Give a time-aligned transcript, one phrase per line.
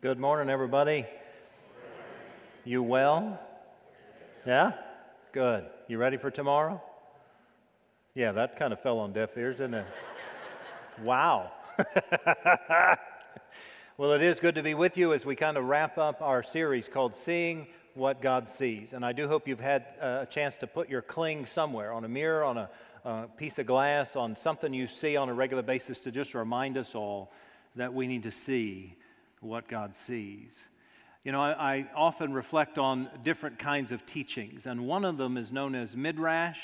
[0.00, 1.06] Good morning, everybody.
[2.64, 3.40] You well?
[4.46, 4.74] Yeah?
[5.32, 5.64] Good.
[5.88, 6.80] You ready for tomorrow?
[8.14, 9.86] Yeah, that kind of fell on deaf ears, didn't it?
[11.02, 11.50] wow.
[13.96, 16.44] well, it is good to be with you as we kind of wrap up our
[16.44, 18.92] series called Seeing What God Sees.
[18.92, 22.04] And I do hope you've had uh, a chance to put your cling somewhere on
[22.04, 22.70] a mirror, on a,
[23.04, 26.78] a piece of glass, on something you see on a regular basis to just remind
[26.78, 27.32] us all
[27.74, 28.94] that we need to see
[29.40, 30.68] what God sees.
[31.24, 35.36] You know, I, I, often reflect on different kinds of teachings, and one of them
[35.36, 36.58] is known as midrash.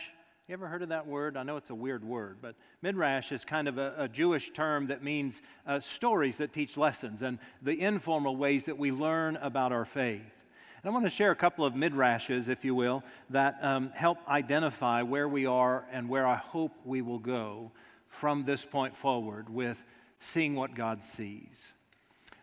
[0.48, 1.37] You ever heard of that word?
[1.37, 4.87] I know it's a weird word, but midrash is kind of a, a Jewish term
[4.88, 9.73] that means uh, stories that teach lessons and the informal ways that we learn about
[9.73, 10.45] our faith.
[10.82, 14.18] And I want to share a couple of midrashes, if you will, that um, help
[14.29, 17.73] identify where we are and where I hope we will go
[18.06, 19.82] from this point forward with
[20.18, 21.73] seeing what God sees.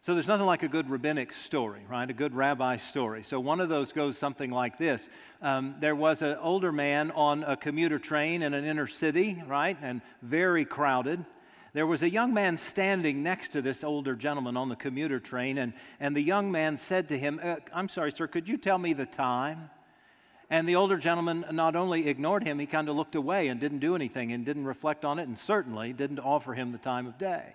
[0.03, 2.09] So there's nothing like a good rabbinic story, right?
[2.09, 3.21] A good rabbi story.
[3.21, 5.07] So one of those goes something like this
[5.43, 9.77] um, There was an older man on a commuter train in an inner city, right?
[9.79, 11.23] And very crowded.
[11.73, 15.59] There was a young man standing next to this older gentleman on the commuter train,
[15.59, 18.79] and, and the young man said to him, uh, I'm sorry, sir, could you tell
[18.79, 19.69] me the time?
[20.49, 23.79] And the older gentleman not only ignored him, he kind of looked away and didn't
[23.79, 27.19] do anything and didn't reflect on it, and certainly didn't offer him the time of
[27.19, 27.53] day.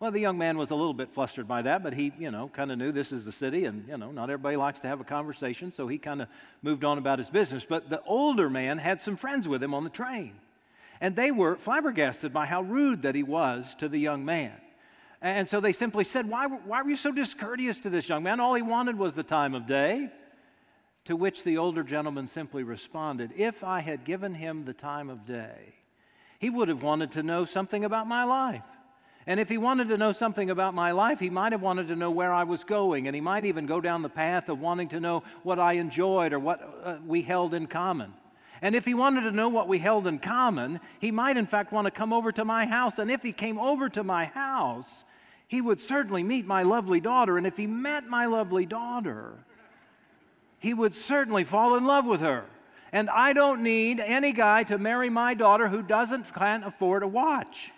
[0.00, 2.48] Well, the young man was a little bit flustered by that, but he, you know,
[2.48, 4.98] kind of knew this is the city, and, you know, not everybody likes to have
[4.98, 6.28] a conversation, so he kind of
[6.62, 7.66] moved on about his business.
[7.66, 10.32] But the older man had some friends with him on the train,
[11.02, 14.54] and they were flabbergasted by how rude that he was to the young man.
[15.20, 18.40] And so they simply said, Why, why were you so discourteous to this young man?
[18.40, 20.08] All he wanted was the time of day.
[21.04, 25.26] To which the older gentleman simply responded, If I had given him the time of
[25.26, 25.74] day,
[26.38, 28.64] he would have wanted to know something about my life.
[29.30, 31.94] And if he wanted to know something about my life, he might have wanted to
[31.94, 34.88] know where I was going, and he might even go down the path of wanting
[34.88, 38.12] to know what I enjoyed or what uh, we held in common.
[38.60, 41.70] And if he wanted to know what we held in common, he might in fact
[41.70, 42.98] want to come over to my house.
[42.98, 45.04] And if he came over to my house,
[45.46, 47.38] he would certainly meet my lovely daughter.
[47.38, 49.34] And if he met my lovely daughter,
[50.58, 52.46] he would certainly fall in love with her.
[52.90, 57.06] And I don't need any guy to marry my daughter who doesn't can't afford a
[57.06, 57.70] watch.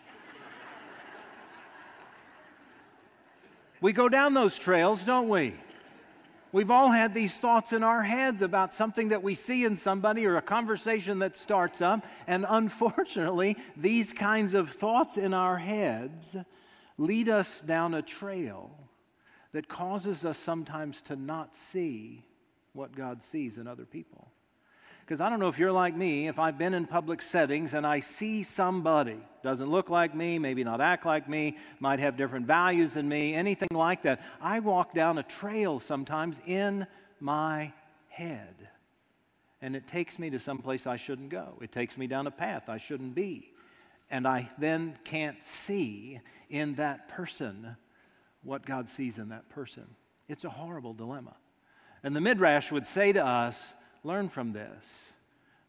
[3.82, 5.54] We go down those trails, don't we?
[6.52, 10.24] We've all had these thoughts in our heads about something that we see in somebody
[10.24, 12.04] or a conversation that starts up.
[12.28, 16.36] And unfortunately, these kinds of thoughts in our heads
[16.96, 18.70] lead us down a trail
[19.50, 22.24] that causes us sometimes to not see
[22.74, 24.31] what God sees in other people.
[25.12, 27.86] Because I don't know if you're like me, if I've been in public settings and
[27.86, 32.46] I see somebody, doesn't look like me, maybe not act like me, might have different
[32.46, 36.86] values than me, anything like that, I walk down a trail sometimes in
[37.20, 37.74] my
[38.08, 38.70] head.
[39.60, 41.58] And it takes me to some place I shouldn't go.
[41.60, 43.52] It takes me down a path I shouldn't be.
[44.10, 47.76] And I then can't see in that person
[48.42, 49.84] what God sees in that person.
[50.26, 51.36] It's a horrible dilemma.
[52.02, 55.12] And the Midrash would say to us, learn from this,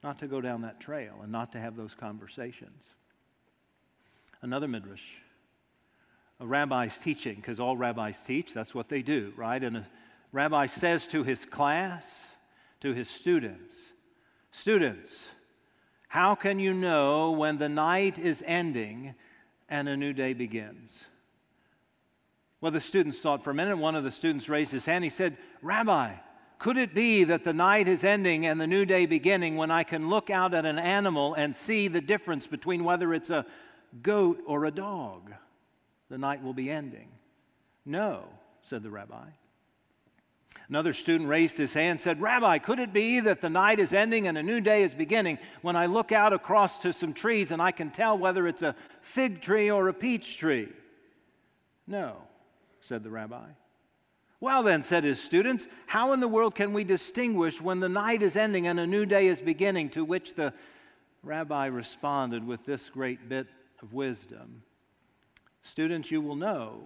[0.04, 2.90] not to go down that trail and not to have those conversations.
[4.42, 5.20] Another midrash.
[6.40, 9.62] A rabbi's teaching, because all rabbis teach, that's what they do, right?
[9.64, 9.86] And a
[10.32, 12.28] rabbi says to his class,
[12.82, 13.94] to his students,
[14.54, 15.32] Students,
[16.10, 19.16] how can you know when the night is ending
[19.68, 21.08] and a new day begins?
[22.62, 23.80] Well, the students thought for a minute.
[23.80, 25.04] One of the students raised his hand.
[25.04, 26.14] He said, Rabbi,
[26.64, 29.84] could it be that the night is ending and the new day beginning when I
[29.84, 33.46] can look out at an animal and see the difference between whether it's a
[34.02, 35.34] goat or a dog?
[36.08, 37.10] The night will be ending.
[37.86, 38.24] No,
[38.62, 39.26] said the rabbi.
[40.70, 43.94] Another student raised his hand and said, Rabbi, could it be that the night is
[43.94, 47.52] ending and a new day is beginning when I look out across to some trees
[47.52, 50.70] and I can tell whether it's a fig tree or a peach tree?
[51.88, 52.16] No,
[52.80, 53.48] said the rabbi.
[54.44, 58.22] Well, then, said his students, how in the world can we distinguish when the night
[58.22, 59.92] is ending and a new day is beginning?
[59.92, 60.54] To which the
[61.24, 63.48] rabbi responded with this great bit
[63.82, 64.64] of wisdom
[65.62, 66.82] Students, you will know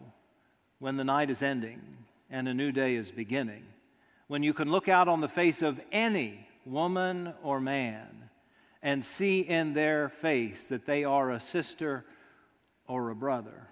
[0.78, 1.82] when the night is ending
[2.30, 3.64] and a new day is beginning,
[4.28, 8.30] when you can look out on the face of any woman or man
[8.84, 12.06] and see in their face that they are a sister
[12.88, 13.67] or a brother.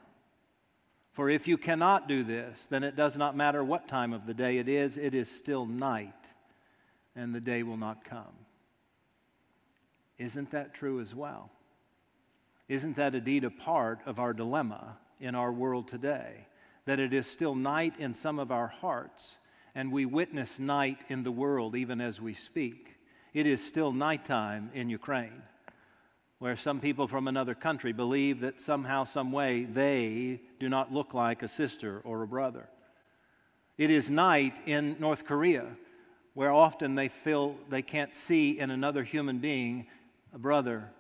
[1.16, 4.34] For if you cannot do this, then it does not matter what time of the
[4.34, 6.14] day it is, it is still night,
[7.16, 8.36] and the day will not come.
[10.20, 11.50] Isn't that true as well?
[12.70, 16.46] Isn't that indeed a part of our dilemma in our world today?
[16.86, 19.38] that it is still night in some of our hearts,
[19.74, 22.96] and we witness night in the world even as we speak.
[23.34, 25.42] It is still nighttime in Ukraine,
[26.46, 31.12] where some people from another country believe that somehow, some way, they do not look
[31.16, 32.70] like a sister or a brother.
[33.80, 35.66] It is night in North Korea,
[36.36, 39.88] where often they feel they can't see in another human being
[40.36, 40.92] a brother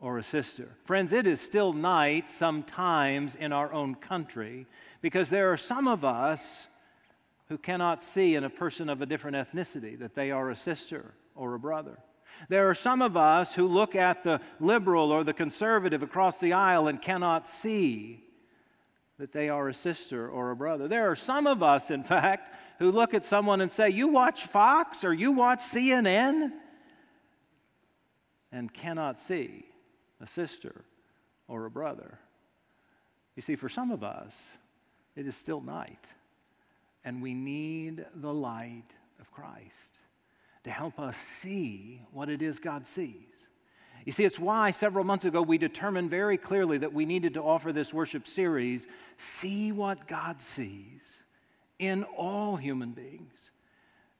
[0.00, 0.68] or a sister.
[0.84, 4.66] Friends, it is still night sometimes in our own country
[5.00, 6.66] because there are some of us
[7.48, 11.14] who cannot see in a person of a different ethnicity that they are a sister
[11.34, 11.96] or a brother.
[12.48, 16.52] There are some of us who look at the liberal or the conservative across the
[16.52, 18.24] aisle and cannot see
[19.18, 20.88] that they are a sister or a brother.
[20.88, 24.46] There are some of us, in fact, who look at someone and say, You watch
[24.46, 26.52] Fox or you watch CNN,
[28.50, 29.66] and cannot see
[30.20, 30.84] a sister
[31.46, 32.18] or a brother.
[33.36, 34.58] You see, for some of us,
[35.14, 36.06] it is still night,
[37.04, 38.88] and we need the light
[39.20, 39.98] of Christ
[40.64, 43.48] to help us see what it is God sees.
[44.04, 47.42] You see, it's why several months ago we determined very clearly that we needed to
[47.42, 48.86] offer this worship series
[49.16, 51.22] See What God Sees
[51.78, 53.50] in all human beings,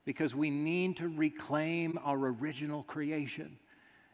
[0.05, 3.57] because we need to reclaim our original creation.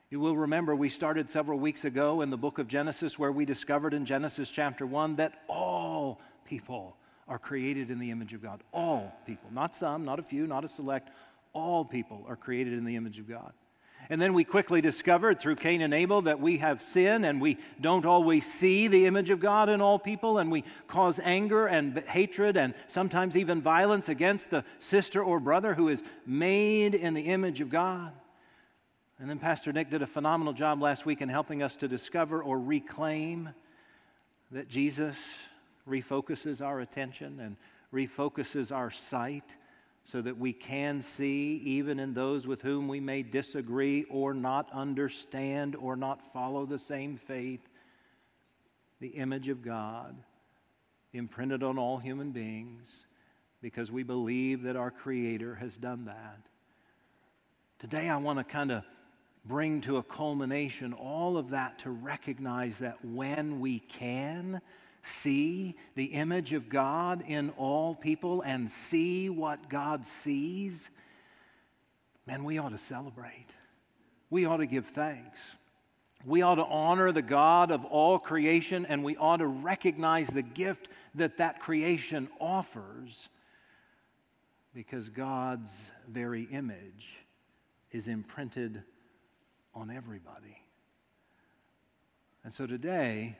[0.10, 3.46] You will remember we started several weeks ago in the book of Genesis, where we
[3.46, 6.96] discovered in Genesis chapter 1 that all people
[7.28, 8.64] are created in the image of God.
[8.74, 11.10] All people, not some, not a few, not a select,
[11.54, 13.54] all people are created in the image of God.
[14.10, 17.58] And then we quickly discovered through Cain and Abel that we have sin and we
[17.82, 21.98] don't always see the image of God in all people, and we cause anger and
[22.08, 27.24] hatred and sometimes even violence against the sister or brother who is made in the
[27.24, 28.14] image of God.
[29.20, 32.42] And then Pastor Nick did a phenomenal job last week in helping us to discover
[32.42, 33.50] or reclaim
[34.52, 35.36] that Jesus
[35.90, 37.58] refocuses our attention and
[37.94, 39.58] refocuses our sight
[40.08, 44.70] so that we can see, even in those with whom we may disagree or not
[44.72, 47.68] understand or not follow the same faith,
[49.02, 50.16] the image of God
[51.12, 53.06] imprinted on all human beings
[53.62, 56.40] because we believe that our Creator has done that.
[57.78, 58.86] Today, I want to kind of
[59.44, 64.62] bring to a culmination all of that to recognize that when we can
[65.08, 70.92] see the image of God in all people and see what God sees,
[72.26, 73.48] man, we ought to celebrate.
[74.30, 75.40] We ought to give thanks.
[76.26, 80.42] We ought to honor the God of all creation and we ought to recognize the
[80.42, 83.30] gift that that creation offers
[84.74, 87.18] because God's very image
[87.92, 88.84] is imprinted
[89.74, 90.58] on everybody.
[92.44, 93.38] And so today,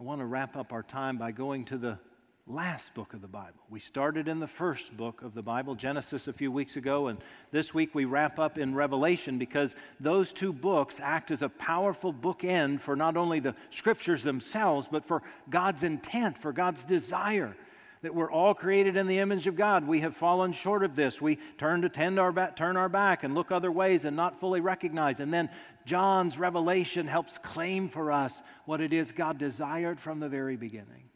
[0.00, 1.98] I want to wrap up our time by going to the
[2.46, 3.60] last book of the Bible.
[3.68, 7.18] We started in the first book of the Bible, Genesis, a few weeks ago, and
[7.50, 12.14] this week we wrap up in Revelation because those two books act as a powerful
[12.14, 17.54] bookend for not only the scriptures themselves, but for God's intent, for God's desire
[18.02, 19.86] that we're all created in the image of God.
[19.86, 21.20] We have fallen short of this.
[21.20, 24.40] We turn to tend our back, turn our back and look other ways and not
[24.40, 25.20] fully recognize.
[25.20, 25.50] And then
[25.84, 31.10] John's revelation helps claim for us what it is God desired from the very beginning.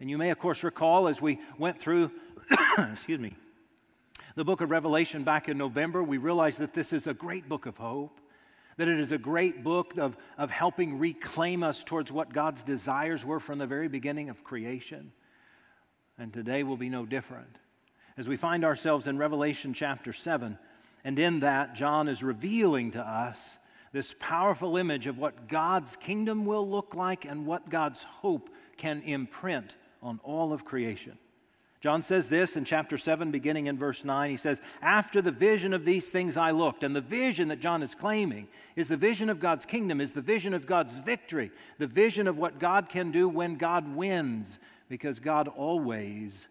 [0.00, 2.10] And you may, of course, recall as we went through,
[2.78, 3.34] excuse me,
[4.36, 7.66] the book of Revelation back in November, we realized that this is a great book
[7.66, 8.20] of hope
[8.76, 13.26] that it is a great book of, of helping reclaim us towards what God's desires
[13.26, 15.12] were from the very beginning of creation.
[16.20, 17.56] And today will be no different.
[18.18, 20.58] As we find ourselves in Revelation chapter 7,
[21.02, 23.58] and in that, John is revealing to us
[23.94, 29.00] this powerful image of what God's kingdom will look like and what God's hope can
[29.00, 31.16] imprint on all of creation.
[31.80, 34.28] John says this in chapter 7, beginning in verse 9.
[34.28, 36.84] He says, After the vision of these things I looked.
[36.84, 40.20] And the vision that John is claiming is the vision of God's kingdom, is the
[40.20, 44.58] vision of God's victory, the vision of what God can do when God wins,
[44.90, 46.48] because God always,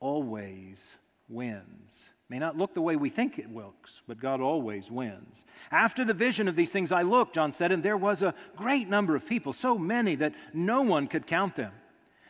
[0.00, 0.96] always
[1.28, 2.08] wins.
[2.30, 5.44] May not look the way we think it looks, but God always wins.
[5.70, 8.88] After the vision of these things I looked, John said, and there was a great
[8.88, 11.72] number of people, so many that no one could count them.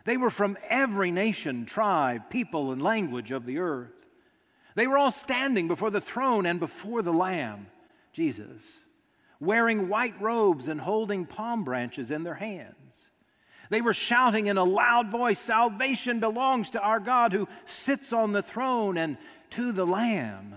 [0.04, 4.06] They were from every nation, tribe, people, and language of the earth.
[4.74, 7.68] They were all standing before the throne and before the Lamb,
[8.12, 8.62] Jesus,
[9.40, 13.07] wearing white robes and holding palm branches in their hands.
[13.70, 18.32] They were shouting in a loud voice Salvation belongs to our God who sits on
[18.32, 19.16] the throne and
[19.50, 20.54] to the Lamb.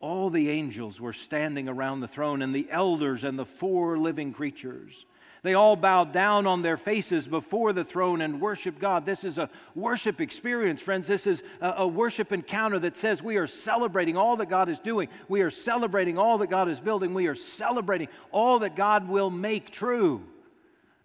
[0.00, 4.32] All the angels were standing around the throne, and the elders and the four living
[4.32, 5.06] creatures.
[5.44, 9.04] They all bowed down on their faces before the throne and worshiped God.
[9.04, 11.06] This is a worship experience, friends.
[11.06, 15.08] This is a, worship encounter that says we are celebrating all that God is doing.
[15.28, 17.12] We are celebrating all that God is building.
[17.12, 20.24] We are celebrating all that God will make true.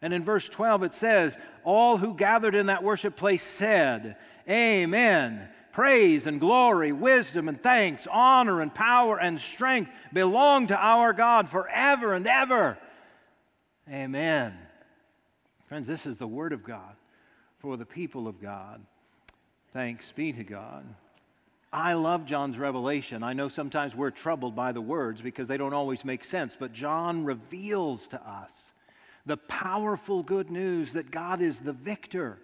[0.01, 4.15] And in verse 12 it says, All who gathered in that worship place said,
[4.50, 5.50] Amen.
[5.72, 11.48] Praise and glory, wisdom and thanks, honor and power and strength belong to our God
[11.48, 12.77] forever and ever.
[13.89, 14.58] Amen.
[15.68, 16.96] Friends, this is the Word of God
[17.60, 18.82] for the people of God.
[19.72, 20.84] Thanks be to God.
[21.72, 23.22] I love John's revelation.
[23.22, 26.74] I know sometimes we're troubled by the words because they don't always make sense, but
[26.74, 28.74] John reveals to us
[29.26, 32.40] the powerful good news that God is the victor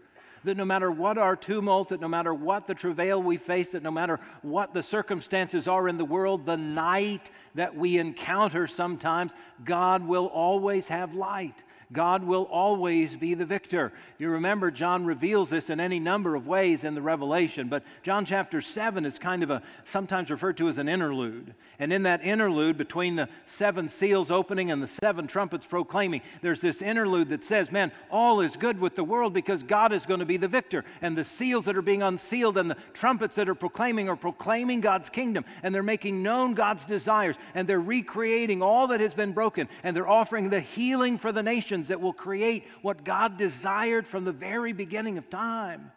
[0.45, 3.83] that no matter what our tumult, that no matter what the travail we face, that
[3.83, 9.33] no matter what the circumstances are in the world, the night that we encounter sometimes,
[9.63, 11.63] God will always have light.
[11.95, 13.93] God will always be the victor.
[14.19, 18.25] You remember, John reveals this in any number of ways in the Revelation, but John
[18.25, 21.55] chapter 7 is kind of a sometimes referred to as an interlude.
[21.79, 26.61] And in that interlude, between the seven seals opening and the seven trumpets proclaiming, there's
[26.61, 30.19] this interlude that says, Man, all is good with the world because God is going
[30.19, 30.83] to be the victor.
[31.01, 34.81] And the seals that are being unsealed and the trumpets that are proclaiming are proclaiming
[34.81, 35.45] God's kingdom.
[35.63, 37.37] And they're making known God's desires.
[37.53, 39.69] And they're recreating all that has been broken.
[39.81, 44.25] And they're offering the healing for the nations that will create what God desired from
[44.25, 45.91] the very beginning of time.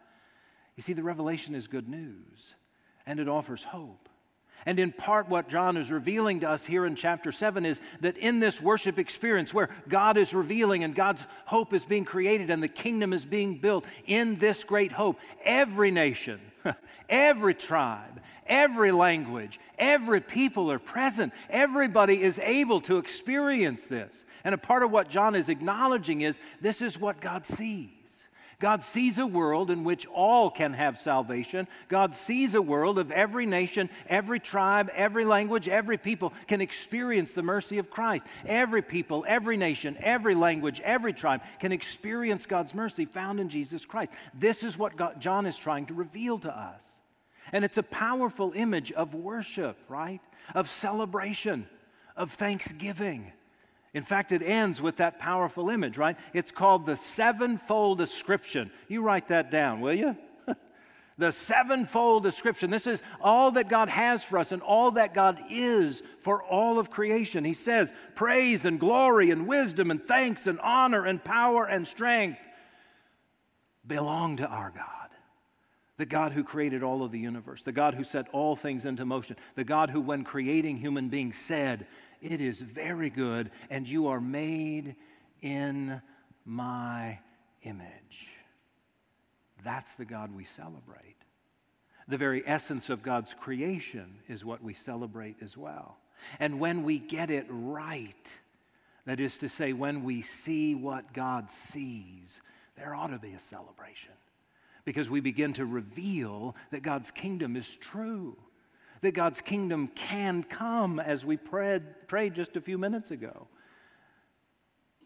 [0.75, 2.55] You see, the revelation is good news
[3.05, 4.09] and it offers hope.
[4.65, 8.17] And in part, what John is revealing to us here in chapter 7 is that
[8.17, 12.61] in this worship experience where God is revealing and God's hope is being created and
[12.61, 16.39] the kingdom is being built, in this great hope, every nation,
[17.09, 21.33] every tribe, every language, every people are present.
[21.49, 24.25] Everybody is able to experience this.
[24.43, 27.89] And a part of what John is acknowledging is this is what God sees.
[28.59, 31.65] God sees a world in which all can have salvation.
[31.87, 37.33] God sees a world of every nation, every tribe, every language, every people can experience
[37.33, 38.25] the mercy of Christ.
[38.45, 43.85] Every people, every nation, every language, every tribe can experience God's mercy found in Jesus
[43.85, 44.11] Christ.
[44.33, 46.98] This is what God, John is trying to reveal to us.
[47.51, 50.21] And it's a powerful image of worship, right?
[50.53, 51.67] Of celebration,
[52.15, 53.31] of thanksgiving.
[53.93, 56.17] In fact, it ends with that powerful image, right?
[56.33, 58.71] It's called the sevenfold description.
[58.87, 60.15] You write that down, will you?
[61.17, 62.69] the sevenfold description.
[62.69, 66.77] This is all that God has for us and all that God is for all
[66.77, 67.43] of creation.
[67.43, 72.39] He says, Praise and glory and wisdom and thanks and honor and power and strength
[73.87, 74.98] belong to our God.
[75.99, 79.03] The God who created all of the universe, the God who set all things into
[79.03, 81.87] motion, the God who, when creating human beings, said,
[82.21, 84.95] it is very good, and you are made
[85.41, 86.01] in
[86.45, 87.19] my
[87.63, 88.29] image.
[89.61, 91.17] That's the God we celebrate.
[92.07, 95.97] The very essence of God's creation is what we celebrate as well.
[96.39, 98.39] And when we get it right,
[99.05, 102.41] that is to say, when we see what God sees,
[102.77, 104.13] there ought to be a celebration
[104.89, 108.35] because we begin to reveal that God's kingdom is true
[109.01, 113.47] that God's kingdom can come, as we prayed, prayed just a few minutes ago.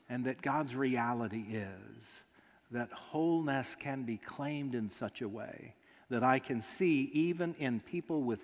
[0.09, 2.23] And that God's reality is
[2.71, 5.75] that wholeness can be claimed in such a way
[6.09, 8.39] that I can see, even in people with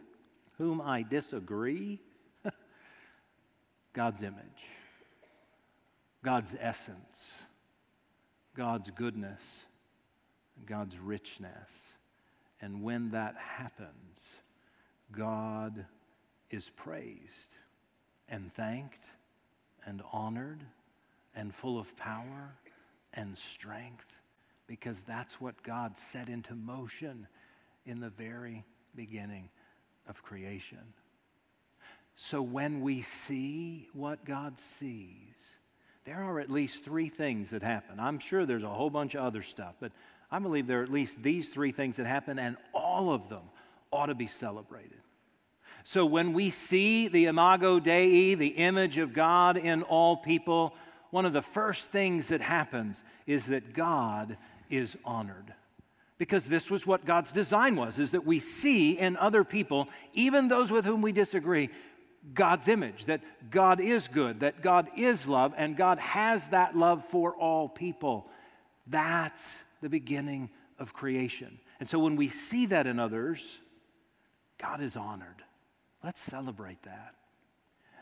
[0.58, 2.00] whom I disagree,
[3.94, 4.44] God's image,
[6.24, 7.42] God's essence,
[8.56, 9.66] God's goodness,
[10.66, 11.94] God's richness.
[12.62, 14.40] And when that happens,
[15.12, 15.86] God
[16.52, 17.56] is praised
[18.28, 19.08] and thanked
[19.86, 20.64] and honored
[21.36, 22.56] and full of power
[23.14, 24.22] and strength
[24.68, 27.28] because that's what God set into motion
[27.86, 28.64] in the very
[28.96, 29.50] beginning
[30.08, 30.94] of creation.
[32.16, 35.58] So when we see what God sees,
[36.06, 38.00] there are at least three things that happen.
[38.00, 39.92] I'm sure there's a whole bunch of other stuff, but
[40.32, 43.44] I believe there are at least these three things that happen, and all of them
[43.92, 45.00] ought to be celebrated.
[45.84, 50.76] So when we see the Imago Dei, the image of God in all people,
[51.10, 54.38] one of the first things that happens is that God
[54.70, 55.54] is honored.
[56.20, 60.48] Because this was what God's design was, is that we see in other people, even
[60.48, 61.70] those with whom we disagree,
[62.34, 67.06] God's image, that God is good, that God is love, and God has that love
[67.06, 68.28] for all people.
[68.86, 71.60] That's the beginning of creation.
[71.80, 73.60] And so when we see that in others,
[74.58, 75.44] God is honored.
[76.04, 77.16] Let's celebrate that.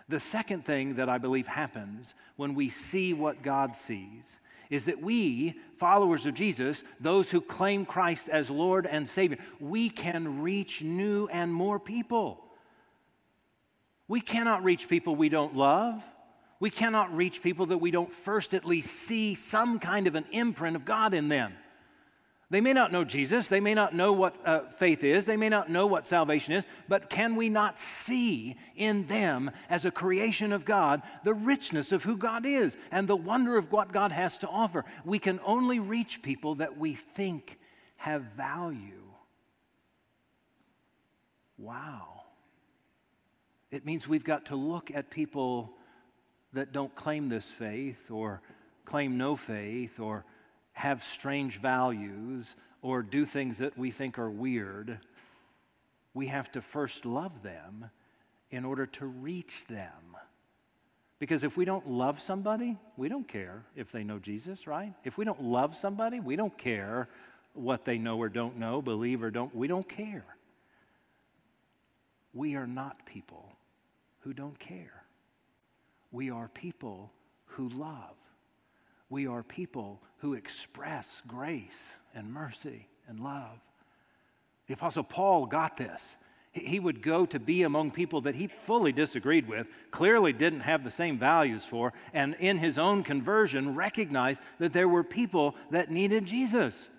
[0.10, 5.02] The second thing that I believe happens when we see what God sees is that
[5.02, 10.82] we, followers of Jesus, those who claim Christ as Lord and Savior, we can reach
[10.82, 12.44] new and more people.
[14.08, 16.04] We cannot reach people we don't love.
[16.60, 20.26] We cannot reach people that we don't first at least see some kind of an
[20.32, 21.54] imprint of God in them.
[22.50, 25.50] They may not know Jesus, they may not know what uh, faith is, they may
[25.50, 30.54] not know what salvation is, but can we not see in them, as a creation
[30.54, 34.38] of God, the richness of who God is and the wonder of what God has
[34.40, 34.86] to offer?
[35.04, 37.60] We can only reach people that we think
[37.98, 39.04] have value.
[41.58, 42.22] Wow.
[43.72, 45.74] It means we've got to look at people
[46.54, 48.42] that don't claim this faith or
[48.86, 50.24] claim no faith or
[50.78, 55.00] have strange values or do things that we think are weird,
[56.14, 57.90] we have to first love them
[58.52, 60.16] in order to reach them.
[61.18, 64.94] Because if we don't love somebody, we don't care if they know Jesus, right?
[65.04, 67.10] If we don't love somebody, we don't care
[67.54, 70.26] what they know or don't know, believe or don't, we don't care.
[72.36, 73.58] We are not people
[74.20, 75.06] who don't care.
[76.12, 77.12] We are people
[77.46, 78.14] who love.
[79.10, 83.60] We are people who express grace and mercy and love.
[84.68, 86.16] The Apostle Paul got this.
[86.52, 90.84] He would go to be among people that he fully disagreed with, clearly didn't have
[90.84, 95.92] the same values for, and in his own conversion recognized that there were people that
[95.92, 96.90] needed Jesus.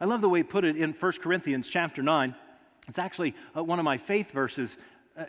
[0.00, 2.34] I love the way he put it in 1 Corinthians chapter 9.
[2.88, 4.78] It's actually uh, one of my faith verses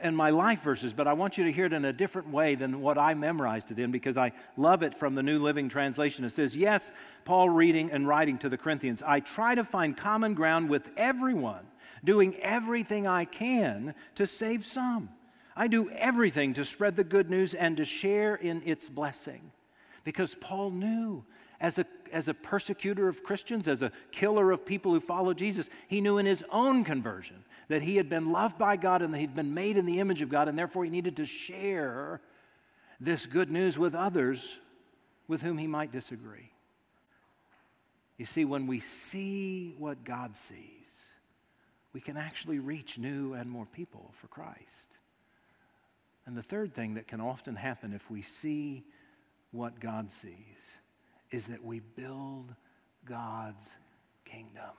[0.01, 2.55] and my life verses, but I want you to hear it in a different way
[2.55, 6.25] than what I memorized it in because I love it from the New Living Translation.
[6.25, 6.91] It says, Yes,
[7.25, 11.65] Paul reading and writing to the Corinthians, I try to find common ground with everyone,
[12.03, 15.09] doing everything I can to save some.
[15.55, 19.51] I do everything to spread the good news and to share in its blessing.
[20.03, 21.25] Because Paul knew
[21.59, 25.69] as a, as a persecutor of Christians, as a killer of people who follow Jesus,
[25.87, 29.19] he knew in his own conversion that he had been loved by God and that
[29.19, 32.19] he'd been made in the image of God, and therefore he needed to share
[32.99, 34.59] this good news with others
[35.27, 36.51] with whom he might disagree.
[38.17, 41.11] You see, when we see what God sees,
[41.93, 44.97] we can actually reach new and more people for Christ.
[46.25, 48.83] And the third thing that can often happen if we see
[49.51, 50.33] what God sees
[51.31, 52.53] is that we build
[53.05, 53.71] God's
[54.25, 54.75] kingdom.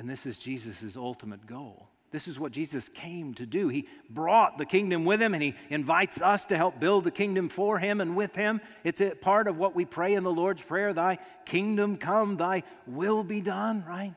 [0.00, 1.86] And this is Jesus' ultimate goal.
[2.10, 3.68] This is what Jesus came to do.
[3.68, 7.50] He brought the kingdom with him and he invites us to help build the kingdom
[7.50, 8.62] for him and with him.
[8.82, 12.62] It's a part of what we pray in the Lord's Prayer Thy kingdom come, thy
[12.86, 14.14] will be done, right?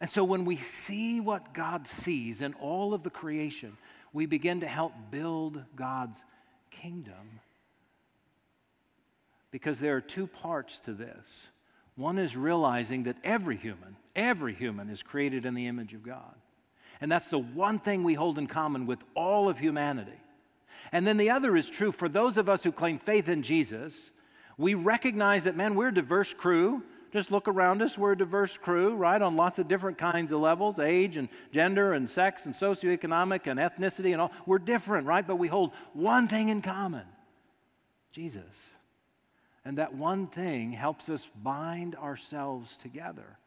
[0.00, 3.76] And so when we see what God sees in all of the creation,
[4.12, 6.24] we begin to help build God's
[6.70, 7.40] kingdom.
[9.50, 11.48] Because there are two parts to this.
[11.96, 16.34] One is realizing that every human, every human is created in the image of God.
[17.00, 20.18] And that's the one thing we hold in common with all of humanity.
[20.92, 24.10] And then the other is true for those of us who claim faith in Jesus.
[24.56, 26.82] We recognize that, man, we're a diverse crew.
[27.12, 30.40] Just look around us, we're a diverse crew, right, on lots of different kinds of
[30.40, 34.32] levels age and gender and sex and socioeconomic and ethnicity and all.
[34.46, 35.24] We're different, right?
[35.24, 37.04] But we hold one thing in common
[38.10, 38.68] Jesus.
[39.64, 43.38] And that one thing helps us bind ourselves together.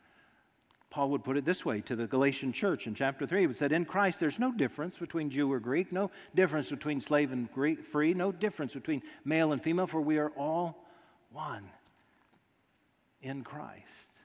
[0.89, 3.47] Paul would put it this way to the Galatian church in chapter 3.
[3.47, 7.31] He said, In Christ, there's no difference between Jew or Greek, no difference between slave
[7.31, 10.85] and Greek, free, no difference between male and female, for we are all
[11.31, 11.69] one
[13.21, 14.19] in Christ.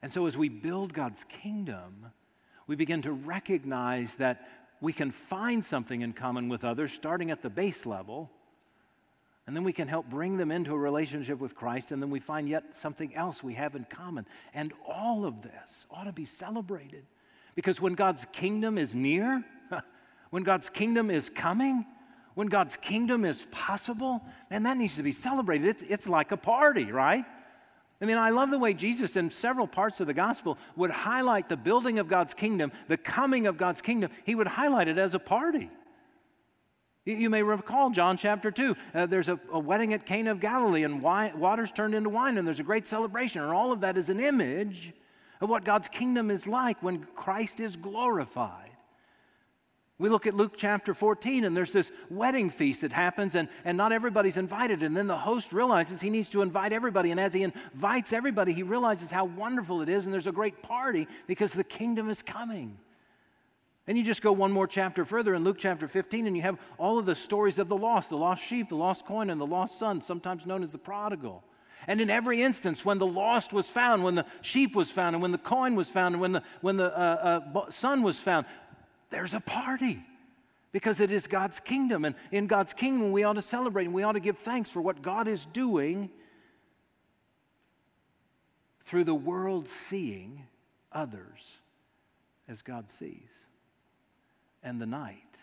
[0.00, 2.12] And so, as we build God's kingdom,
[2.66, 4.48] we begin to recognize that
[4.80, 8.30] we can find something in common with others, starting at the base level
[9.46, 12.20] and then we can help bring them into a relationship with Christ, and then we
[12.20, 14.26] find yet something else we have in common.
[14.54, 17.04] And all of this ought to be celebrated.
[17.54, 19.44] Because when God's kingdom is near,
[20.30, 21.84] when God's kingdom is coming,
[22.34, 25.68] when God's kingdom is possible, and that needs to be celebrated.
[25.68, 27.24] It's, it's like a party, right?
[28.00, 31.48] I mean, I love the way Jesus, in several parts of the gospel, would highlight
[31.48, 34.10] the building of God's kingdom, the coming of God's kingdom.
[34.24, 35.70] He would highlight it as a party.
[37.06, 38.76] You may recall John chapter 2.
[38.94, 42.38] Uh, there's a, a, wedding at Cana of Galilee, and wine, water's turned into wine,
[42.38, 43.42] and there's a great celebration.
[43.42, 44.94] And all of that is an image
[45.42, 48.70] of what God's kingdom is like when Christ is glorified.
[49.98, 53.76] We look at Luke chapter 14, and there's this wedding feast that happens, and, and
[53.76, 54.82] not everybody's invited.
[54.82, 57.10] And then the host realizes he needs to invite everybody.
[57.10, 60.62] And as he invites everybody, he realizes how wonderful it is, and there's a great
[60.62, 62.78] party because the kingdom is coming.
[63.86, 66.58] And you just go one more chapter further in Luke chapter 15, and you have
[66.78, 69.46] all of the stories of the lost the lost sheep, the lost coin, and the
[69.46, 71.44] lost son, sometimes known as the prodigal.
[71.86, 75.20] And in every instance, when the lost was found, when the sheep was found, and
[75.20, 78.46] when the coin was found, and when the, when the uh, uh, son was found,
[79.10, 80.02] there's a party
[80.72, 82.06] because it is God's kingdom.
[82.06, 84.80] And in God's kingdom, we ought to celebrate and we ought to give thanks for
[84.80, 86.08] what God is doing
[88.80, 90.46] through the world seeing
[90.90, 91.58] others
[92.48, 93.44] as God sees
[94.64, 95.38] and the night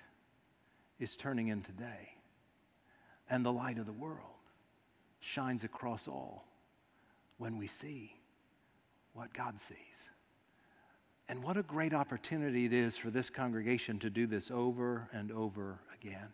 [0.99, 2.15] is turning into day,
[3.29, 4.17] and the light of the world
[5.19, 6.45] shines across all
[7.37, 8.15] when we see
[9.13, 10.09] what God sees.
[11.29, 15.31] And what a great opportunity it is for this congregation to do this over and
[15.31, 16.27] over again.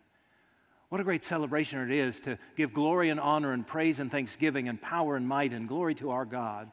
[0.88, 4.68] What a great celebration it is to give glory and honor and praise and thanksgiving
[4.68, 6.70] and power and might and glory to our God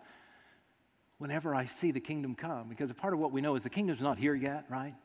[1.17, 2.69] whenever I see the kingdom come.
[2.69, 4.95] Because a part of what we know is the kingdom's not here yet, right?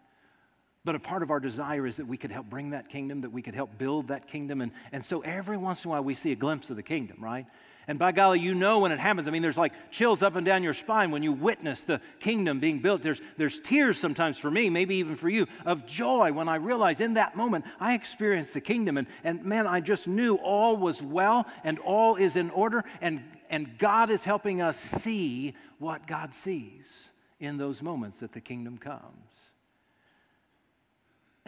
[0.85, 3.33] But a part of our desire is that we could help bring that kingdom, that
[3.33, 4.63] we could help build that kingdom.
[4.63, 7.19] And, and so every once in a while we see a glimpse of the kingdom,
[7.21, 7.47] right?
[7.87, 9.27] And by golly, you know when it happens.
[9.27, 12.61] I mean, there's like chills up and down your spine when you witness the kingdom
[12.61, 13.03] being built.
[13.03, 17.01] There's, there's tears sometimes for me, maybe even for you, of joy when I realize
[17.01, 18.97] in that moment I experienced the kingdom.
[18.97, 22.85] And, and man, I just knew all was well and all is in order.
[23.01, 28.41] And, and God is helping us see what God sees in those moments that the
[28.41, 29.30] kingdom comes.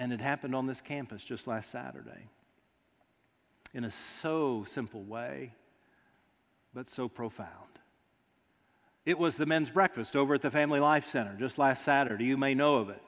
[0.02, 2.28] And it happened on this campus just last Saturday
[3.72, 5.54] in a so simple way,
[6.74, 7.78] but so profound.
[9.06, 12.24] It was the men's breakfast over at the Family Life Center just last Saturday.
[12.24, 13.00] You may know of it.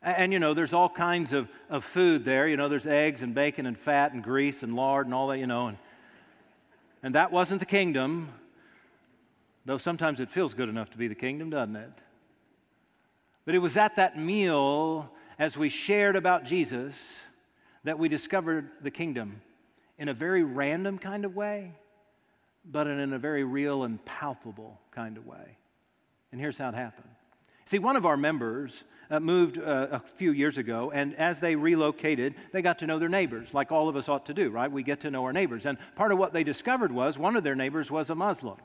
[0.00, 2.48] And, you know, there's all kinds of, of food there.
[2.48, 5.38] You know, there's eggs and bacon and fat and grease and lard and all that,
[5.38, 5.66] you know.
[5.66, 5.78] And,
[7.02, 8.30] and that wasn't the kingdom,
[9.66, 11.92] though sometimes it feels good enough to be the kingdom, doesn't it?
[13.44, 16.94] But it was at that meal as we shared about Jesus
[17.84, 19.42] that we discovered the kingdom
[19.98, 21.72] in a very random kind of way,
[22.64, 25.58] but in a very real and palpable kind of way.
[26.32, 27.08] And here's how it happened.
[27.66, 31.56] See, one of our members uh, moved uh, a few years ago, and as they
[31.56, 34.70] relocated, they got to know their neighbors, like all of us ought to do, right?
[34.70, 35.64] We get to know our neighbors.
[35.64, 38.56] And part of what they discovered was one of their neighbors was a Muslim.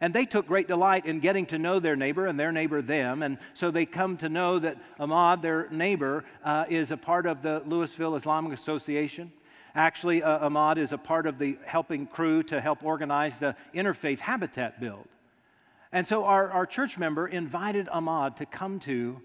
[0.00, 3.22] And they took great delight in getting to know their neighbor and their neighbor them.
[3.22, 7.42] And so they come to know that Ahmad, their neighbor, uh, is a part of
[7.42, 9.32] the Louisville Islamic Association.
[9.74, 14.20] Actually, uh, Ahmad is a part of the helping crew to help organize the Interfaith
[14.20, 15.06] Habitat build.
[15.92, 19.20] And so our, our church member invited Ahmad to come to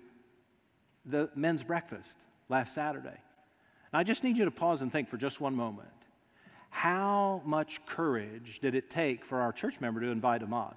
[1.05, 3.09] the men's breakfast last Saturday.
[3.09, 5.89] And I just need you to pause and think for just one moment.
[6.71, 10.73] How much courage did it take for our church member to invite Ahmad?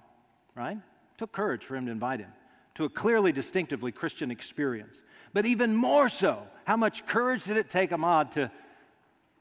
[0.53, 0.77] Right?
[0.77, 2.31] It took courage for him to invite him
[2.75, 5.01] to a clearly, distinctively Christian experience.
[5.33, 8.51] But even more so, how much courage did it take Ahmad to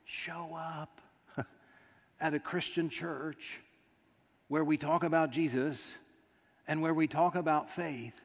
[0.04, 1.00] show up
[2.20, 3.60] at a Christian church
[4.48, 5.94] where we talk about Jesus
[6.66, 8.24] and where we talk about faith?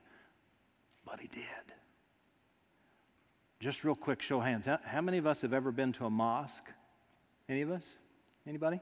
[1.05, 1.43] But he did.
[3.59, 4.67] Just real quick, show hands.
[4.67, 6.71] How, many of us have ever been to a mosque?
[7.49, 7.95] Any of us?
[8.47, 8.79] Anybody?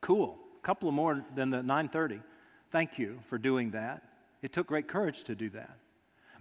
[0.00, 0.38] Cool.
[0.58, 2.20] A couple of more than the 930.
[2.70, 4.02] Thank you for doing that.
[4.42, 5.78] It took great courage to do that.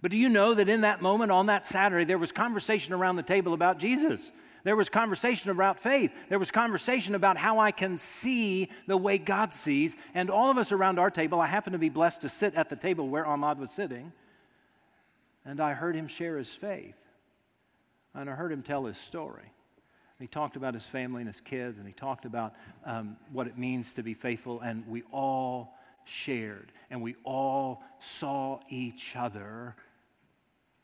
[0.02, 3.16] But do you know that in that moment on that Saturday, there was conversation around
[3.16, 4.32] the table about Jesus?
[4.64, 6.12] There was conversation about faith.
[6.30, 9.96] There was conversation about how I can see the way God sees.
[10.14, 12.70] And all of us around our table, I happen to be blessed to sit at
[12.70, 14.12] the table where Ahmad was sitting.
[15.46, 17.00] And I heard him share his faith.
[18.14, 19.52] And I heard him tell his story.
[20.20, 23.58] He talked about his family and his kids, and he talked about um, what it
[23.58, 29.76] means to be faithful, and we all shared, and we all saw each other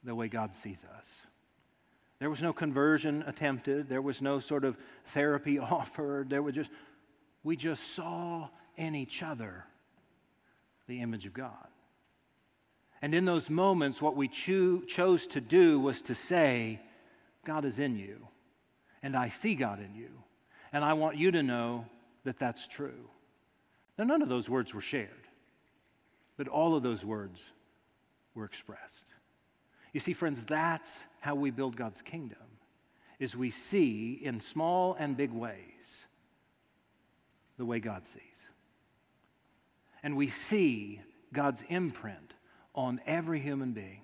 [0.04, 1.26] the way God sees us.
[2.20, 6.72] There was no conversion attempted, there was no sort of therapy offered, there was just,
[7.44, 9.66] we just saw in each other
[10.88, 11.68] the image of God.
[13.02, 16.80] And in those moments, what we cho- chose to do was to say,
[17.46, 18.28] God is in you
[19.04, 20.10] and I see God in you.
[20.72, 21.86] And I want you to know
[22.24, 23.10] that that's true.
[23.98, 25.10] Now, none of those words were shared,
[26.38, 27.52] but all of those words
[28.34, 29.14] were expressed.
[29.92, 32.40] You see, friends, that's how we build God's kingdom,
[33.20, 36.08] is we see in small and big ways
[37.58, 38.50] the way God sees.
[40.02, 42.34] And we see God's imprint
[42.74, 44.02] on every human being.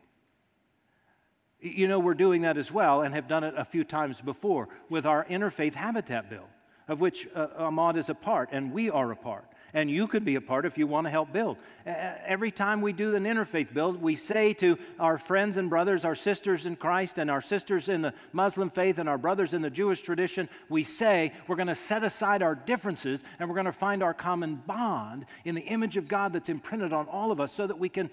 [1.61, 4.69] You know, we're doing that as well and have done it a few times before
[4.89, 6.47] with our interfaith habitat bill,
[6.87, 9.45] of which uh, Ahmad is a part and we are a part.
[9.73, 11.57] And you could be a part if you want to help build.
[11.85, 16.15] Every time we do an interfaith build, we say to our friends and brothers, our
[16.15, 19.69] sisters in Christ, and our sisters in the Muslim faith, and our brothers in the
[19.69, 23.71] Jewish tradition, we say we're going to set aside our differences and we're going to
[23.71, 27.51] find our common bond in the image of God that's imprinted on all of us
[27.51, 28.09] so that we can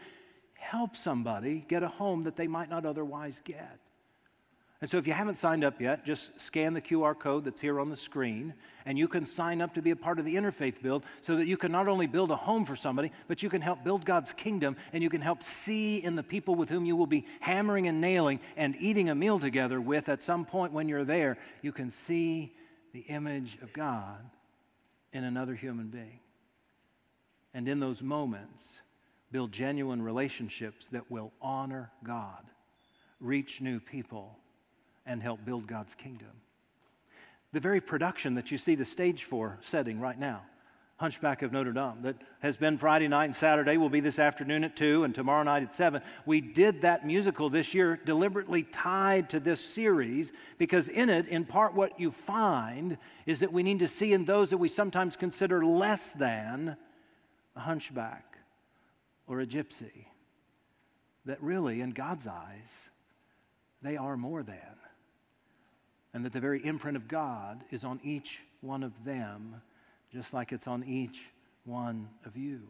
[0.71, 3.79] help somebody get a home that they might not otherwise get.
[4.81, 7.81] And so, if you haven't signed up yet, just scan the QR code that's here
[7.81, 8.53] on the screen,
[8.85, 11.47] and you can sign up to be a part of the interfaith build so that
[11.47, 14.35] you can not only build a home for somebody, but you can help build God's
[14.35, 17.89] kingdom, and you can help see in the people with whom you will be hammering
[17.89, 21.73] and nailing and eating a meal together with at some point when you're there, you
[21.73, 22.55] can see
[22.93, 24.29] the image of God
[25.15, 26.21] in another human being.
[27.55, 28.83] And in those moments,
[29.37, 32.43] build genuine relationships that will honor God,
[33.21, 34.35] reach new people
[35.05, 36.31] and help build God's kingdom.
[37.53, 40.41] The very production that you see the stage for setting right now,
[40.97, 44.65] Hunchback of Notre Dame, that has been Friday night and Saturday, will be this afternoon
[44.65, 46.01] at 2 and tomorrow night at 7.
[46.25, 51.45] We did that musical this year deliberately tied to this series because in it, in
[51.45, 52.97] part, what you find
[53.27, 56.79] is that we need to see in those that we sometimes consider less than
[57.55, 58.36] a hunchback
[59.27, 60.07] or a gypsy
[61.25, 62.91] that really, in God's eyes,
[63.83, 64.77] they are more than
[66.17, 69.61] and that the very imprint of God is on each one of them,
[70.11, 71.21] just like it's on each
[71.67, 72.63] one of you.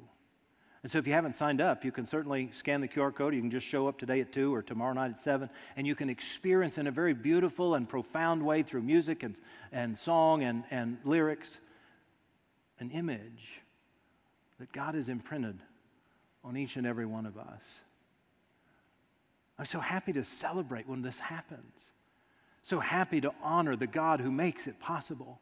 [0.83, 3.37] And so, if you haven't signed up, you can certainly scan the QR code.
[3.37, 5.95] You can just show up today at 2 or tomorrow night at 7, and you
[5.95, 9.41] can experience in a very beautiful and profound way through music and,
[9.71, 11.61] and song and, and lyrics
[12.81, 13.63] an image
[14.59, 15.61] that God has imprinted
[16.47, 17.63] on each and every one of us.
[19.59, 21.91] I'm so happy to celebrate when this happens
[22.67, 25.39] so happy to honor the God who makes it possible.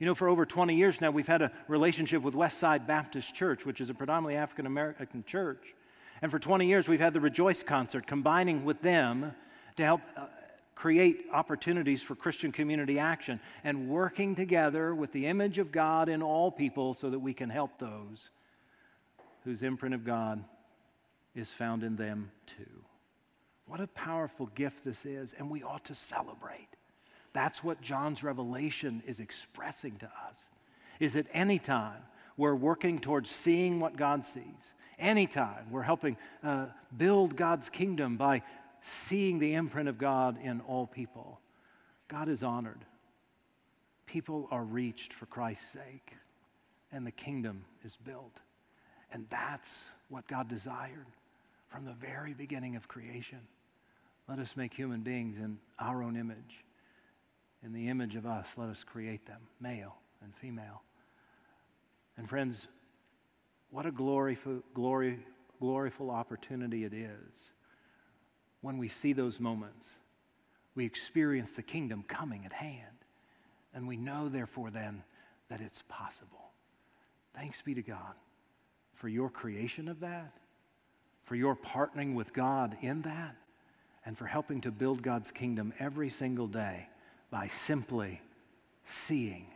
[0.00, 3.64] You know, for over 20 years now, we've had a relationship with Westside Baptist Church,
[3.64, 5.76] which is a predominantly African American church.
[6.20, 9.32] And for 20 years, we've had the Rejoice concert, combining with them
[9.76, 10.26] to help uh,
[10.74, 16.20] create opportunities for Christian community action and working together with the image of God in
[16.20, 18.30] all people so that we can help those
[19.50, 20.44] whose imprint of God
[21.34, 22.84] is found in them too.
[23.66, 26.68] What a powerful gift this is, and we ought to celebrate.
[27.32, 30.50] That's what John's revelation is expressing to us.
[31.00, 32.00] Is that anytime
[32.36, 38.42] we're working towards seeing what God sees, anytime we're helping uh, build God's kingdom by
[38.82, 41.40] seeing the imprint of God in all people,
[42.06, 42.84] God is honored.
[44.06, 46.14] People are reached for Christ's sake,
[46.92, 48.42] and the kingdom is built.
[49.12, 51.06] And that's what God desired
[51.68, 53.40] from the very beginning of creation.
[54.28, 56.64] Let us make human beings in our own image.
[57.64, 60.82] In the image of us, let us create them, male and female.
[62.16, 62.66] And friends,
[63.70, 65.18] what a gloriful, glory,
[65.58, 67.50] gloriful opportunity it is
[68.60, 69.98] when we see those moments.
[70.74, 72.84] We experience the kingdom coming at hand.
[73.74, 75.02] And we know, therefore, then,
[75.48, 76.50] that it's possible.
[77.34, 78.14] Thanks be to God
[79.00, 80.30] for your creation of that,
[81.24, 83.34] for your partnering with God in that
[84.04, 86.86] and for helping to build God's kingdom every single day
[87.30, 88.20] by simply
[88.84, 89.46] seeing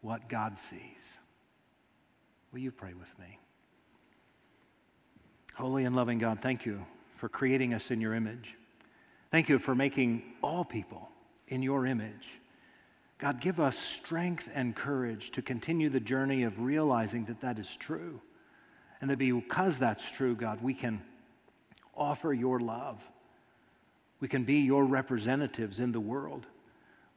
[0.00, 1.18] what God sees.
[2.52, 3.40] Will you pray with me?
[5.56, 8.54] Holy and loving God, thank you for creating us in your image.
[9.32, 11.08] Thank you for making all people
[11.48, 12.38] in your image.
[13.20, 17.76] God, give us strength and courage to continue the journey of realizing that that is
[17.76, 18.20] true.
[19.00, 21.02] And that because that's true, God, we can
[21.94, 23.08] offer your love
[24.20, 26.46] we can be your representatives in the world.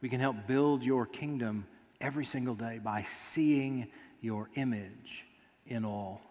[0.00, 1.66] We can help build your kingdom
[2.00, 3.88] every single day by seeing
[4.20, 5.26] your image
[5.66, 6.22] in all.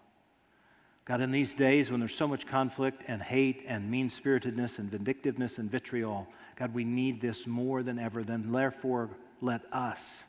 [1.06, 4.90] God, in these days when there's so much conflict and hate and mean spiritedness and
[4.90, 8.24] vindictiveness and vitriol, God, we need this more than ever.
[8.24, 9.10] Then, therefore,
[9.44, 10.24] let us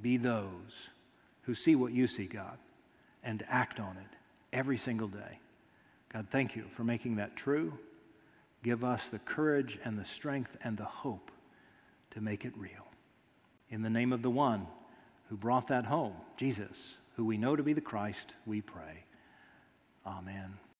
[0.00, 0.90] be those
[1.42, 2.58] who see what you see, God,
[3.24, 4.16] and act on it
[4.52, 5.38] every single day.
[6.12, 7.78] God, thank you for making that true.
[8.62, 11.30] Give us the courage and the strength and the hope
[12.10, 12.86] to make it real.
[13.70, 14.66] In the name of the one
[15.28, 19.04] who brought that home, Jesus, who we know to be the Christ, we pray.
[20.06, 20.58] Amen.